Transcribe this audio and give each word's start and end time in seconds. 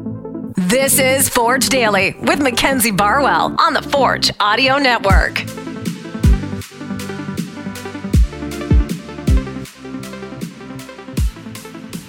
This 0.00 0.98
is 0.98 1.28
Forge 1.28 1.68
Daily 1.68 2.14
with 2.20 2.40
Mackenzie 2.40 2.90
Barwell 2.90 3.56
on 3.58 3.72
the 3.72 3.82
Forge 3.82 4.30
Audio 4.38 4.78
Network. 4.78 5.38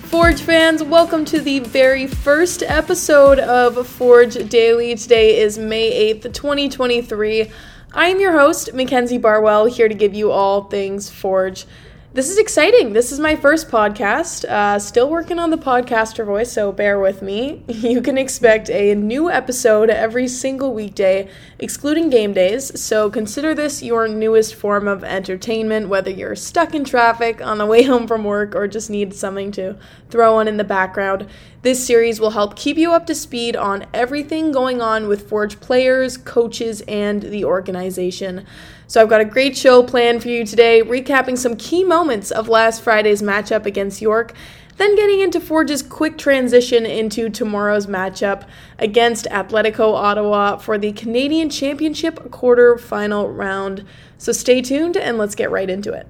Forge 0.10 0.42
fans, 0.42 0.84
welcome 0.84 1.26
to 1.26 1.40
the 1.40 1.60
very 1.60 2.06
first 2.06 2.62
episode 2.64 3.40
of 3.40 3.88
Forge 3.88 4.50
Daily. 4.50 4.96
Today 4.96 5.40
is 5.40 5.58
May 5.58 6.14
8th, 6.14 6.34
2023. 6.34 7.52
I 7.94 8.08
am 8.10 8.20
your 8.20 8.34
host, 8.34 8.74
Mackenzie 8.74 9.18
Barwell, 9.18 9.66
here 9.66 9.88
to 9.88 9.96
give 9.96 10.14
you 10.14 10.32
all 10.32 10.66
things 10.66 11.10
Forge. 11.10 11.66
This 12.12 12.32
is 12.32 12.40
exciting. 12.40 12.94
This 12.94 13.12
is 13.12 13.20
my 13.20 13.36
first 13.36 13.70
podcast. 13.70 14.44
Uh, 14.44 14.80
still 14.80 15.12
working 15.12 15.38
on 15.38 15.52
the 15.52 15.60
podcaster 15.60 16.26
voice, 16.26 16.52
so 16.52 16.72
bear 16.72 17.00
with 17.00 17.22
me. 17.22 17.64
You 17.90 18.02
can 18.02 18.18
expect 18.18 18.68
a 18.72 18.96
new 18.96 19.30
episode 19.30 19.92
every 19.92 20.28
single 20.28 20.74
weekday, 20.74 21.30
excluding 21.60 22.10
game 22.10 22.34
days. 22.34 22.82
So 22.82 23.12
consider 23.12 23.54
this 23.54 23.84
your 23.84 24.08
newest 24.08 24.56
form 24.56 24.88
of 24.88 25.04
entertainment, 25.04 25.88
whether 25.88 26.10
you're 26.10 26.36
stuck 26.36 26.74
in 26.74 26.84
traffic 26.84 27.46
on 27.46 27.60
the 27.60 27.66
way 27.68 27.84
home 27.92 28.08
from 28.08 28.24
work 28.24 28.56
or 28.56 28.68
just 28.68 28.90
need 28.90 29.14
something 29.14 29.52
to 29.52 29.78
throw 30.10 30.38
on 30.38 30.48
in 30.48 30.58
the 30.58 30.64
background. 30.64 31.28
This 31.62 31.86
series 31.86 32.22
will 32.22 32.30
help 32.30 32.56
keep 32.56 32.78
you 32.78 32.94
up 32.94 33.06
to 33.08 33.16
speed 33.16 33.58
on 33.58 33.86
everything 33.94 34.54
going 34.54 34.82
on 34.82 35.10
with 35.10 35.28
Forge 35.28 35.60
players, 35.60 36.16
coaches, 36.16 36.82
and 36.88 37.22
the 37.22 37.44
organization. 37.44 38.46
So 38.88 39.02
I've 39.02 39.10
got 39.10 39.20
a 39.20 39.26
great 39.26 39.58
show 39.58 39.84
planned 39.84 40.22
for 40.22 40.30
you 40.30 40.46
today, 40.46 40.82
recapping 40.82 41.38
some 41.38 41.58
key 41.58 41.84
moments 41.84 42.32
of 42.32 42.48
last 42.48 42.82
Friday's 42.82 43.22
matchup 43.22 43.66
against 43.66 44.02
York, 44.02 44.34
then 44.78 44.96
getting 44.96 45.20
into 45.20 45.42
Forge's 45.42 45.84
quick 45.84 46.18
transition 46.18 46.86
into 46.86 47.30
tomorrow's 47.30 47.88
matchup 47.88 48.48
against 48.78 49.26
Atletico 49.26 49.94
Ottawa 49.94 50.56
for 50.56 50.78
the 50.78 50.94
Canadian 50.94 51.50
Championship 51.50 52.32
quarter-final 52.32 53.28
round. 53.28 53.84
So 54.18 54.32
stay 54.32 54.62
tuned 54.62 54.96
and 54.96 55.18
let's 55.18 55.36
get 55.36 55.52
right 55.52 55.70
into 55.70 55.92
it. 55.92 56.08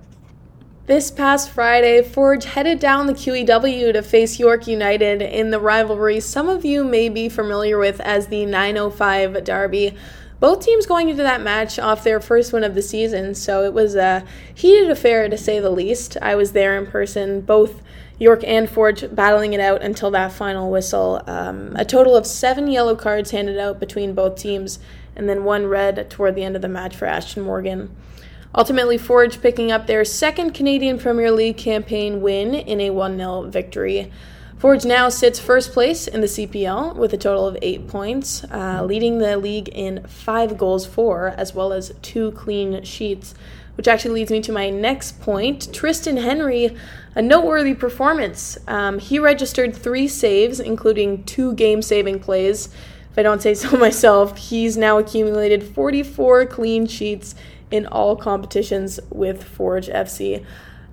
This 0.89 1.11
past 1.11 1.51
Friday, 1.51 2.01
Forge 2.01 2.45
headed 2.45 2.79
down 2.79 3.05
the 3.05 3.13
QEW 3.13 3.93
to 3.93 4.01
face 4.01 4.39
York 4.39 4.65
United 4.65 5.21
in 5.21 5.51
the 5.51 5.59
rivalry 5.59 6.19
some 6.19 6.49
of 6.49 6.65
you 6.65 6.83
may 6.83 7.09
be 7.09 7.29
familiar 7.29 7.77
with 7.77 8.01
as 8.01 8.25
the 8.25 8.43
905 8.47 9.43
Derby. 9.43 9.93
Both 10.39 10.65
teams 10.65 10.87
going 10.87 11.09
into 11.09 11.21
that 11.21 11.41
match 11.41 11.77
off 11.77 12.03
their 12.03 12.19
first 12.19 12.51
win 12.51 12.63
of 12.63 12.73
the 12.73 12.81
season, 12.81 13.35
so 13.35 13.63
it 13.63 13.71
was 13.71 13.93
a 13.93 14.25
heated 14.55 14.89
affair 14.89 15.29
to 15.29 15.37
say 15.37 15.59
the 15.59 15.69
least. 15.69 16.17
I 16.23 16.33
was 16.33 16.53
there 16.53 16.75
in 16.75 16.87
person, 16.87 17.41
both 17.41 17.83
York 18.17 18.43
and 18.43 18.67
Forge 18.67 19.13
battling 19.13 19.53
it 19.53 19.59
out 19.59 19.83
until 19.83 20.09
that 20.09 20.31
final 20.31 20.71
whistle. 20.71 21.21
Um, 21.27 21.75
a 21.75 21.85
total 21.85 22.17
of 22.17 22.25
seven 22.25 22.65
yellow 22.67 22.95
cards 22.95 23.29
handed 23.29 23.59
out 23.59 23.79
between 23.79 24.15
both 24.15 24.37
teams, 24.37 24.79
and 25.15 25.29
then 25.29 25.43
one 25.43 25.67
red 25.67 26.09
toward 26.09 26.33
the 26.33 26.43
end 26.43 26.55
of 26.55 26.63
the 26.63 26.67
match 26.67 26.95
for 26.95 27.05
Ashton 27.05 27.43
Morgan. 27.43 27.95
Ultimately, 28.55 28.97
Forge 28.97 29.41
picking 29.41 29.71
up 29.71 29.85
their 29.85 30.03
second 30.03 30.53
Canadian 30.53 30.97
Premier 30.97 31.31
League 31.31 31.57
campaign 31.57 32.19
win 32.19 32.55
in 32.55 32.81
a 32.81 32.89
1 32.89 33.17
0 33.17 33.43
victory. 33.43 34.11
Forge 34.57 34.83
now 34.83 35.07
sits 35.07 35.39
first 35.39 35.71
place 35.71 36.07
in 36.07 36.19
the 36.19 36.27
CPL 36.27 36.95
with 36.95 37.13
a 37.13 37.17
total 37.17 37.47
of 37.47 37.57
eight 37.61 37.87
points, 37.87 38.43
uh, 38.45 38.83
leading 38.83 39.19
the 39.19 39.37
league 39.37 39.69
in 39.69 40.03
five 40.05 40.57
goals 40.57 40.85
for, 40.85 41.29
as 41.37 41.53
well 41.53 41.71
as 41.71 41.93
two 42.01 42.31
clean 42.31 42.83
sheets. 42.83 43.35
Which 43.75 43.87
actually 43.87 44.15
leads 44.15 44.31
me 44.31 44.41
to 44.41 44.51
my 44.51 44.69
next 44.69 45.21
point. 45.21 45.69
Triston 45.71 46.21
Henry, 46.21 46.75
a 47.15 47.21
noteworthy 47.21 47.73
performance. 47.73 48.57
Um, 48.67 48.99
he 48.99 49.19
registered 49.19 49.73
three 49.73 50.09
saves, 50.09 50.59
including 50.59 51.23
two 51.23 51.53
game 51.53 51.81
saving 51.81 52.19
plays. 52.19 52.67
If 53.11 53.17
I 53.17 53.23
don't 53.23 53.41
say 53.41 53.53
so 53.53 53.77
myself, 53.77 54.37
he's 54.37 54.75
now 54.75 54.97
accumulated 54.97 55.63
44 55.63 56.47
clean 56.47 56.87
sheets 56.87 57.35
in 57.71 57.85
all 57.85 58.15
competitions 58.15 58.99
with 59.09 59.43
Forge 59.43 59.87
FC. 59.87 60.45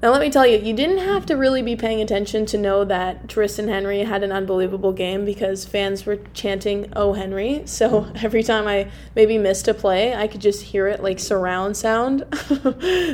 Now, 0.02 0.12
let 0.12 0.20
me 0.20 0.28
tell 0.28 0.46
you, 0.46 0.58
you 0.58 0.74
didn't 0.74 0.98
have 0.98 1.24
to 1.26 1.34
really 1.36 1.62
be 1.62 1.74
paying 1.74 2.02
attention 2.02 2.44
to 2.46 2.58
know 2.58 2.84
that 2.84 3.28
Triston 3.28 3.68
Henry 3.68 4.00
had 4.00 4.22
an 4.22 4.30
unbelievable 4.30 4.92
game 4.92 5.24
because 5.24 5.64
fans 5.64 6.04
were 6.04 6.18
chanting, 6.34 6.92
Oh, 6.94 7.14
Henry. 7.14 7.62
So 7.64 8.12
every 8.22 8.42
time 8.42 8.68
I 8.68 8.90
maybe 9.14 9.38
missed 9.38 9.68
a 9.68 9.74
play, 9.74 10.14
I 10.14 10.26
could 10.26 10.42
just 10.42 10.62
hear 10.62 10.86
it 10.86 11.02
like 11.02 11.18
surround 11.18 11.78
sound. 11.78 12.20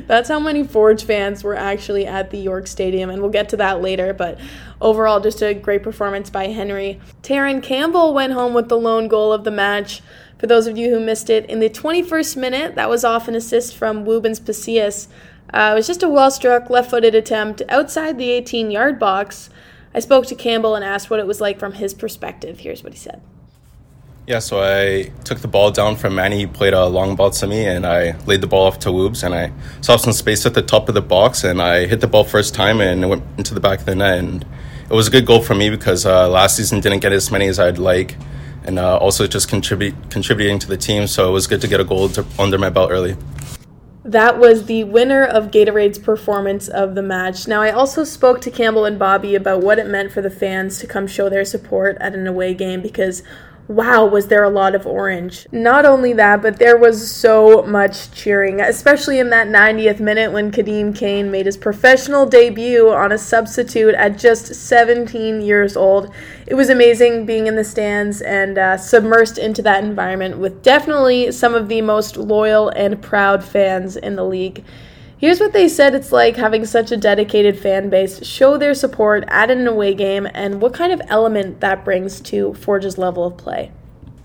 That's 0.09 0.29
how 0.29 0.41
many 0.41 0.65
Forge 0.65 1.05
fans 1.05 1.45
were 1.45 1.55
actually 1.55 2.05
at 2.05 2.31
the 2.31 2.39
York 2.39 2.67
Stadium, 2.67 3.11
and 3.11 3.23
we'll 3.23 3.31
get 3.31 3.49
to 3.51 3.57
that 3.59 3.81
later. 3.81 4.13
But 4.13 4.41
overall, 4.81 5.21
just 5.21 5.41
a 5.41 5.55
great 5.55 5.85
performance 5.85 6.31
by 6.31 6.49
Henry. 6.49 7.01
Terran 7.23 7.61
Campbell 7.61 8.13
went 8.13 8.33
home 8.33 8.55
with 8.55 8.69
the 8.69 8.77
lone 8.77 9.07
goal 9.07 9.33
of 9.33 9.45
the 9.45 9.53
match. 9.53 10.03
For 10.43 10.49
those 10.49 10.67
of 10.67 10.77
you 10.77 10.91
who 10.91 10.99
missed 10.99 11.31
it, 11.31 11.49
in 11.49 11.61
the 11.61 11.71
21st 11.71 12.37
minute, 12.37 12.75
that 12.75 12.91
was 12.91 13.05
off 13.05 13.29
an 13.29 13.37
assist 13.37 13.77
from 13.77 14.05
Woobens 14.05 14.45
Pacius. 14.45 15.07
Uh, 15.55 15.71
it 15.71 15.75
was 15.77 15.87
just 15.87 16.03
a 16.03 16.09
well 16.09 16.33
struck, 16.33 16.69
left 16.69 16.91
footed 16.91 17.15
attempt 17.15 17.63
outside 17.69 18.19
the 18.19 18.29
18 18.29 18.73
yard 18.73 18.99
box. 18.99 19.51
I 19.95 20.01
spoke 20.01 20.27
to 20.27 20.35
Campbell 20.35 20.75
and 20.75 20.85
asked 20.85 21.11
what 21.11 21.21
it 21.21 21.29
was 21.29 21.41
like 21.41 21.61
from 21.61 21.75
his 21.75 21.95
perspective. 21.95 22.59
Here's 22.59 22.83
what 22.83 22.93
he 22.93 22.99
said. 22.99 23.23
Yeah, 24.27 24.41
so 24.41 24.61
I 24.61 25.13
took 25.23 25.39
the 25.39 25.47
ball 25.47 25.71
down 25.71 25.95
from 25.95 26.17
Manny. 26.17 26.39
He 26.39 26.47
played 26.49 26.75
a 26.75 26.87
long 26.87 27.15
ball 27.15 27.31
to 27.31 27.47
me, 27.47 27.65
and 27.65 27.87
I 27.87 28.19
laid 28.27 28.41
the 28.41 28.49
ball 28.49 28.67
off 28.67 28.81
to 28.81 28.89
Woobs, 28.89 29.23
and 29.23 29.37
I 29.37 29.53
saw 29.81 29.95
some 29.95 30.13
space 30.13 30.45
at 30.45 30.55
the 30.55 30.63
top 30.63 30.89
of 30.89 30.97
the 30.97 31.03
box, 31.03 31.45
and 31.45 31.63
I 31.63 31.87
hit 31.87 32.01
the 32.01 32.09
ball 32.09 32.25
first 32.25 32.53
time, 32.53 32.81
and 32.81 33.05
it 33.05 33.07
went 33.07 33.23
into 33.39 33.55
the 33.55 33.61
back 33.61 33.79
of 33.79 33.87
the 33.87 33.95
net. 33.95 34.19
And 34.19 34.45
it 34.91 34.93
was 34.93 35.07
a 35.07 35.13
good 35.13 35.25
goal 35.25 35.41
for 35.41 35.55
me 35.55 35.71
because 35.71 36.05
uh, 36.05 36.29
last 36.29 36.57
season 36.57 36.81
didn't 36.81 36.99
get 36.99 37.13
as 37.13 37.31
many 37.31 37.47
as 37.47 37.61
I'd 37.61 37.79
like, 37.79 38.17
and 38.65 38.79
uh, 38.79 38.97
also 38.97 39.27
just 39.27 39.49
contribute 39.49 39.95
contributing 40.11 40.59
to 40.61 40.69
the 40.69 40.77
team. 40.77 41.07
So 41.07 41.29
it 41.29 41.33
was 41.33 41.47
good 41.47 41.61
to 41.61 41.69
get 41.69 41.81
a 41.81 41.85
goal 41.85 42.09
to, 42.11 42.25
under 42.39 42.59
my 42.59 42.71
belt 42.71 42.91
early. 42.91 43.17
That 44.05 44.39
was 44.39 44.67
the 44.67 44.83
winner 44.83 45.25
of 45.25 45.53
Gatorade's 45.53 45.99
performance 45.99 46.67
of 46.67 46.97
the 46.97 47.03
match. 47.03 47.47
Now, 47.47 47.63
I 47.63 47.71
also 47.71 48.03
spoke 48.03 48.41
to 48.41 48.51
Campbell 48.51 48.85
and 48.85 48.99
Bobby 48.99 49.37
about 49.37 49.63
what 49.63 49.79
it 49.79 49.87
meant 49.87 50.11
for 50.11 50.21
the 50.21 50.31
fans 50.31 50.81
to 50.81 50.89
come 50.89 51.07
show 51.07 51.29
their 51.29 51.45
support 51.45 51.97
at 52.01 52.15
an 52.15 52.27
away 52.27 52.53
game 52.53 52.83
because 52.83 53.23
wow, 53.75 54.05
was 54.05 54.27
there 54.29 54.45
a 54.45 54.51
lot 54.51 54.75
of 54.75 54.87
orange. 54.87 55.47
Not 55.51 55.85
only 55.85 56.13
that, 56.15 56.43
but 56.43 56.59
there 56.59 56.77
was 56.77 57.11
so 57.11 57.63
much 57.63 58.11
cheering, 58.13 58.61
especially 58.61 59.19
in 59.19 59.31
that 59.31 59.49
90th 59.49 60.01
minute 60.01 60.33
when 60.33 60.53
Kadeem 60.53 60.95
Kane 60.95 61.31
made 61.31 61.47
his 61.47 61.57
professional 61.57 62.27
debut 62.27 62.91
on 62.91 63.13
a 63.13 63.19
substitute 63.19 63.95
at 63.95 64.19
just 64.19 64.55
17 64.55 65.41
years 65.41 65.77
old. 65.77 66.13
It 66.47 66.55
was 66.55 66.69
amazing 66.69 67.27
being 67.27 67.47
in 67.47 67.57
the 67.57 67.65
stands 67.65 68.21
and 68.21 68.59
uh, 68.59 68.77
submersed 68.77 69.39
into 69.39 69.63
that 69.63 69.85
environment 69.85 70.39
with 70.39 70.63
definitely 70.63 71.33
some 71.33 71.55
of 71.55 71.69
the 71.69 71.81
most 71.81 72.17
loyal 72.17 72.69
and 72.71 73.01
proud 73.01 73.43
fans 73.43 73.97
in 73.97 74.17
the 74.17 74.25
league. 74.25 74.65
Here's 75.23 75.39
what 75.39 75.53
they 75.53 75.69
said 75.69 75.95
it's 75.95 76.11
like 76.11 76.35
having 76.35 76.67
such 76.67 76.91
a 76.91 76.97
dedicated 76.97 77.57
fan 77.57 77.91
base 77.91 78.27
show 78.27 78.59
their 78.59 78.75
support 78.75 79.23
at 79.29 79.53
an 79.53 79.69
away 79.69 79.95
game 79.95 80.27
and 80.35 80.61
what 80.61 80.75
kind 80.75 80.93
of 80.93 81.01
element 81.07 81.61
that 81.61 81.85
brings 81.85 82.21
to 82.23 82.55
Forge's 82.55 82.99
level 82.99 83.25
of 83.25 83.37
play. 83.37 83.71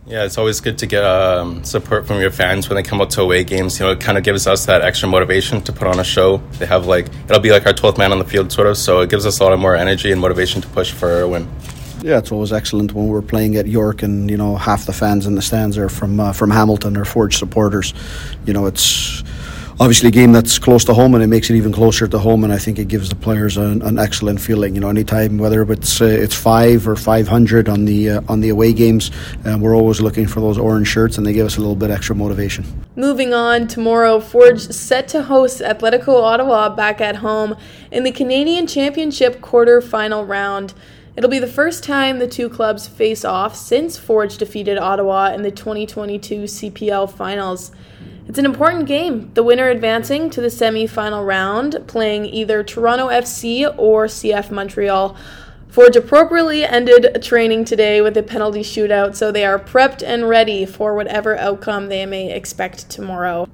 Yeah, 0.08 0.24
it's 0.24 0.40
always 0.40 0.60
good 0.60 0.80
to 0.80 0.88
get 0.88 1.04
um, 1.04 1.64
support 1.64 2.08
from 2.08 2.20
your 2.20 2.32
fans 2.32 2.68
when 2.68 2.78
they 2.78 2.82
come 2.82 3.00
out 3.00 3.12
to 3.12 3.22
away 3.22 3.44
games. 3.44 3.80
You 3.80 3.86
know, 3.86 3.92
it 3.92 4.00
kind 4.00 4.18
of 4.18 4.24
gives 4.24 4.48
us 4.48 4.66
that 4.66 4.82
extra 4.82 5.08
motivation 5.08 5.62
to 5.62 5.72
put 5.72 5.88
on 5.88 6.00
a 6.00 6.04
show. 6.04 6.38
They 6.54 6.66
have 6.66 6.88
like, 6.88 7.06
it'll 7.26 7.42
be 7.42 7.52
like 7.52 7.68
our 7.68 7.74
12th 7.74 8.00
man 8.00 8.12
on 8.12 8.18
the 8.18 8.26
field, 8.26 8.52
sort 8.52 8.66
of, 8.66 8.76
so 8.76 9.02
it 9.02 9.12
gives 9.12 9.28
us 9.28 9.40
a 9.40 9.44
lot 9.44 9.54
of 9.54 9.60
more 9.60 9.76
energy 9.76 10.12
and 10.12 10.20
motivation 10.20 10.64
to 10.64 10.68
push 10.70 10.92
for 10.92 11.22
a 11.22 11.28
win. 11.28 11.48
Yeah, 12.02 12.18
it's 12.18 12.32
always 12.32 12.52
excellent 12.52 12.94
when 12.94 13.08
we're 13.08 13.22
playing 13.22 13.56
at 13.56 13.68
York, 13.68 14.02
and 14.02 14.32
you 14.32 14.38
know 14.38 14.56
half 14.56 14.88
the 14.88 14.94
fans 14.94 15.28
in 15.28 15.36
the 15.36 15.44
stands 15.44 15.78
are 15.78 15.90
from 15.90 16.20
uh, 16.20 16.34
from 16.34 16.50
Hamilton 16.50 16.98
or 16.98 17.06
Forge 17.06 17.38
supporters. 17.38 17.94
You 18.46 18.54
know, 18.54 18.66
it's 18.66 19.24
obviously 19.80 20.08
a 20.08 20.12
game 20.12 20.32
that's 20.32 20.58
close 20.58 20.84
to 20.86 20.94
home 20.94 21.14
and 21.14 21.24
it 21.24 21.28
makes 21.28 21.50
it 21.50 21.56
even 21.56 21.72
closer 21.72 22.08
to 22.08 22.18
home 22.18 22.44
and 22.44 22.52
I 22.52 22.58
think 22.58 22.80
it 22.80 22.88
gives 22.88 23.10
the 23.10 23.16
players 23.16 23.58
an, 23.58 23.82
an 23.84 24.00
excellent 24.00 24.42
feeling. 24.42 24.74
You 24.74 24.82
know 24.82 24.90
anytime 24.90 25.38
whether 25.38 25.62
it's 25.72 26.02
uh, 26.02 26.06
it's 26.06 26.34
5 26.34 26.88
or 26.88 26.96
500 26.96 27.70
on 27.70 27.86
the 27.86 28.10
uh, 28.10 28.22
on 28.28 28.40
the 28.40 28.50
away 28.50 28.74
games 28.74 29.12
uh, 29.46 29.58
we're 29.60 29.76
always 29.76 30.02
looking 30.02 30.26
for 30.28 30.40
those 30.40 30.58
orange 30.58 30.88
shirts 30.88 31.18
and 31.18 31.28
they 31.28 31.34
give 31.34 31.46
us 31.46 31.58
a 31.58 31.60
little 31.60 31.76
bit 31.76 31.92
extra 31.92 32.16
motivation. 32.16 32.66
Moving 32.96 33.34
on 33.34 33.68
tomorrow 33.68 34.20
Forge 34.20 34.62
set 34.62 35.08
to 35.10 35.24
host 35.24 35.62
Atletico 35.62 36.22
Ottawa 36.24 36.70
back 36.70 37.00
at 37.00 37.18
home 37.18 37.56
in 37.92 38.04
the 38.04 38.12
Canadian 38.12 38.66
Championship 38.66 39.42
quarter 39.42 39.80
final 39.80 40.26
round. 40.26 40.74
It'll 41.16 41.30
be 41.30 41.40
the 41.40 41.48
first 41.48 41.84
time 41.84 42.20
the 42.20 42.28
two 42.28 42.50
clubs 42.50 42.88
face 42.88 43.26
off 43.26 43.56
since 43.56 43.98
Forge 43.98 44.38
defeated 44.38 44.78
Ottawa 44.78 45.34
in 45.34 45.42
the 45.42 45.50
2022 45.50 46.44
CPL 46.44 47.12
finals. 47.12 47.72
It's 48.28 48.38
an 48.38 48.46
important 48.46 48.88
game, 48.88 49.32
the 49.36 49.44
winner 49.44 49.70
advancing 49.70 50.30
to 50.32 50.42
the 50.42 50.50
semi 50.50 50.86
final 50.86 51.24
round, 51.24 51.82
playing 51.88 52.26
either 52.26 52.62
Toronto 52.62 53.08
FC 53.08 53.74
or 53.78 54.08
CF 54.08 54.52
Montreal. 54.52 55.16
Forge 55.70 55.96
appropriately 55.96 56.66
ended 56.66 57.24
training 57.24 57.64
today 57.64 58.02
with 58.02 58.18
a 58.18 58.24
penalty 58.24 58.64
shootout, 58.64 59.16
so 59.16 59.32
they 59.32 59.46
are 59.46 59.58
prepped 59.58 60.04
and 60.06 60.28
ready 60.28 60.66
for 60.66 60.94
whatever 60.94 61.38
outcome 61.38 61.88
they 61.88 62.06
may 62.06 62.34
expect 62.34 62.90
tomorrow. 62.90 63.48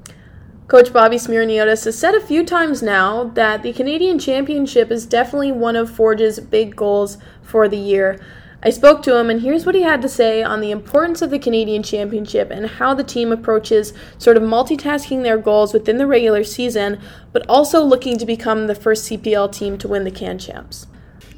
Coach 0.67 0.91
Bobby 0.91 1.17
Smyrniotis 1.17 1.85
has 1.85 1.99
said 1.99 2.15
a 2.15 2.19
few 2.19 2.43
times 2.43 2.81
now 2.81 3.25
that 3.25 3.61
the 3.61 3.73
Canadian 3.73 4.17
Championship 4.17 4.89
is 4.89 5.05
definitely 5.05 5.51
one 5.51 5.75
of 5.75 5.91
Forge's 5.91 6.39
big 6.39 6.75
goals 6.75 7.19
for 7.43 7.67
the 7.67 7.77
year. 7.77 8.19
I 8.65 8.69
spoke 8.69 9.03
to 9.03 9.17
him, 9.17 9.29
and 9.29 9.41
here's 9.41 9.65
what 9.65 9.75
he 9.75 9.81
had 9.81 10.01
to 10.03 10.09
say 10.09 10.41
on 10.41 10.61
the 10.61 10.71
importance 10.71 11.21
of 11.21 11.31
the 11.31 11.37
Canadian 11.37 11.83
Championship 11.83 12.49
and 12.49 12.65
how 12.65 12.93
the 12.93 13.03
team 13.03 13.33
approaches 13.33 13.91
sort 14.17 14.37
of 14.37 14.43
multitasking 14.43 15.21
their 15.21 15.37
goals 15.37 15.73
within 15.73 15.97
the 15.97 16.07
regular 16.07 16.45
season, 16.45 16.97
but 17.33 17.45
also 17.49 17.83
looking 17.83 18.17
to 18.17 18.25
become 18.25 18.67
the 18.67 18.75
first 18.75 19.09
CPL 19.09 19.51
team 19.51 19.77
to 19.79 19.89
win 19.89 20.05
the 20.05 20.11
Can 20.11 20.39
Champs. 20.39 20.87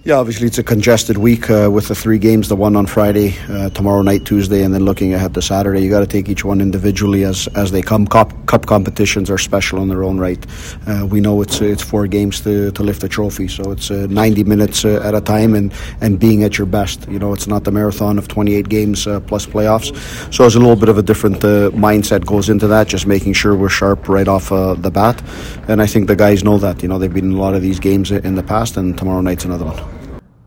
Yeah, 0.06 0.18
obviously 0.18 0.46
it's 0.46 0.60
a 0.60 0.63
congested 0.63 1.18
week 1.18 1.50
uh, 1.50 1.68
with 1.74 1.88
the 1.88 1.96
three 1.96 2.19
games, 2.19 2.48
the 2.48 2.56
one 2.56 2.75
on 2.75 2.86
Friday, 2.86 3.36
uh, 3.50 3.72
tomorrow 3.72 4.04
night, 4.04 4.24
Tuesday, 4.24 4.62
and 4.62 4.72
then 4.72 4.86
looking 4.86 5.16
ahead 5.16 5.34
to 5.34 5.42
Saturday. 5.42 5.81
You 5.81 5.90
got 5.90 6.02
to 6.02 6.06
take 6.06 6.30
each 6.30 6.46
one 6.46 6.62
individually 6.62 7.24
as 7.24 7.48
as 7.56 7.72
they 7.72 7.81
come. 7.81 8.06
Cup, 8.06 8.31
cup 8.46 8.68
competitions 8.68 9.31
are 9.31 9.40
special 9.40 9.81
in 9.81 9.90
their 9.90 10.04
own 10.04 10.19
right. 10.19 10.46
Uh, 10.86 11.07
we 11.10 11.22
know 11.22 11.42
it's 11.42 11.60
it's 11.60 11.81
four 11.81 12.06
games 12.06 12.40
to, 12.42 12.72
to 12.74 12.84
lift 12.84 13.04
a 13.04 13.10
trophy, 13.10 13.48
so 13.48 13.72
it's 13.72 13.90
uh, 13.90 14.06
90 14.07 14.44
minutes 14.44 14.86
uh, 14.86 15.02
at 15.04 15.16
a 15.16 15.22
time 15.22 15.56
and 15.56 15.74
and 16.02 16.19
being 16.19 16.44
at 16.44 16.60
your 16.60 16.68
best. 16.68 17.08
You 17.10 17.18
know, 17.18 17.34
it's 17.34 17.48
not 17.48 17.63
the 17.63 17.72
marathon 17.72 18.19
of 18.19 18.28
28 18.28 18.69
games 18.69 19.08
uh, 19.08 19.22
plus 19.22 19.48
playoffs. 19.48 19.90
So 20.31 20.44
there's 20.44 20.56
a 20.56 20.60
little 20.60 20.75
bit 20.75 20.90
of 20.90 21.00
a 21.00 21.04
different 21.04 21.38
mindset 21.74 22.28
goes 22.28 22.48
into 22.48 22.68
that, 22.68 22.88
just 22.88 23.08
making 23.08 23.34
sure 23.34 23.56
we're 23.56 23.69
sharp 23.69 24.08
right 24.08 24.28
off 24.28 24.50
the 24.50 24.92
bat. 24.94 25.19
And 25.68 25.81
I 25.81 25.88
think 25.88 26.06
the 26.06 26.16
guys 26.16 26.44
know 26.44 26.60
that. 26.60 26.84
You 26.84 26.90
know, 26.90 27.00
they've 27.00 27.12
been 27.12 27.31
in 27.31 27.38
a 27.38 27.42
lot 27.42 27.56
of 27.56 27.63
these 27.63 27.80
games 27.80 28.12
in 28.12 28.36
the 28.36 28.44
past, 28.44 28.78
and 28.78 28.96
tomorrow 28.96 29.22
night's 29.22 29.46
another 29.46 29.66
one. 29.66 29.94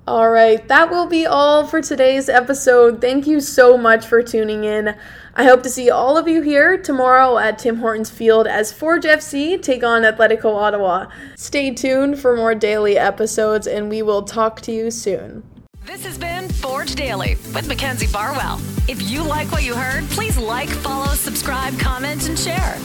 All 0.08 0.30
right, 0.30 0.66
that 0.68 0.90
will 0.90 1.04
be 1.04 1.26
all 1.26 1.66
for 1.66 1.82
today's 1.82 2.30
episode. 2.30 2.98
Thank 2.98 3.26
you 3.26 3.42
so 3.42 3.76
much 3.76 4.06
for 4.06 4.22
tuning 4.22 4.64
in. 4.64 4.96
I 5.34 5.44
hope 5.44 5.62
to 5.64 5.68
see 5.68 5.90
all 5.90 6.16
of 6.16 6.26
you 6.26 6.40
here 6.40 6.78
tomorrow 6.78 7.36
at 7.36 7.58
Tim 7.58 7.76
Hortons 7.76 8.08
Field 8.08 8.46
as 8.46 8.72
Forge 8.72 9.04
FC 9.04 9.60
take 9.60 9.84
on 9.84 10.04
Atletico 10.04 10.54
Ottawa. 10.54 11.10
Stay 11.36 11.74
tuned 11.74 12.18
for 12.18 12.34
more 12.34 12.54
daily 12.54 12.96
episodes, 12.96 13.66
and 13.66 13.90
we 13.90 14.00
will 14.00 14.22
talk 14.22 14.62
to 14.62 14.72
you 14.72 14.90
soon. 14.90 15.42
This 15.84 16.06
has 16.06 16.16
been 16.16 16.48
Forge 16.48 16.94
Daily 16.94 17.34
with 17.54 17.68
Mackenzie 17.68 18.10
Barwell. 18.10 18.58
If 18.88 19.10
you 19.10 19.22
like 19.22 19.52
what 19.52 19.62
you 19.62 19.74
heard, 19.74 20.04
please 20.08 20.38
like, 20.38 20.70
follow, 20.70 21.12
subscribe, 21.12 21.78
comment, 21.78 22.26
and 22.30 22.38
share. 22.38 22.78